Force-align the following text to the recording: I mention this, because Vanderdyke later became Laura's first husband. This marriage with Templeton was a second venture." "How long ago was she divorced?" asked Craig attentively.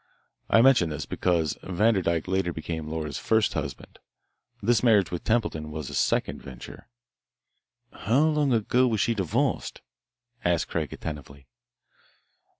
I 0.49 0.63
mention 0.63 0.89
this, 0.89 1.05
because 1.05 1.59
Vanderdyke 1.61 2.27
later 2.27 2.51
became 2.51 2.87
Laura's 2.89 3.19
first 3.19 3.53
husband. 3.53 3.99
This 4.59 4.81
marriage 4.81 5.11
with 5.11 5.23
Templeton 5.23 5.69
was 5.69 5.91
a 5.91 5.93
second 5.93 6.41
venture." 6.41 6.87
"How 7.93 8.23
long 8.23 8.51
ago 8.51 8.87
was 8.87 8.99
she 8.99 9.13
divorced?" 9.13 9.83
asked 10.43 10.69
Craig 10.69 10.91
attentively. 10.91 11.45